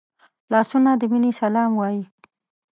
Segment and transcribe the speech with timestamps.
[0.51, 2.03] لاسونه د مینې سلام وايي